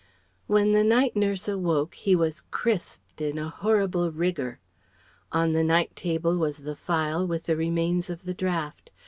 [0.47, 4.59] When the night nurse awoke he was crisped in a horrible rigor.
[5.31, 8.89] On the night table was the phial with the remains of the draught.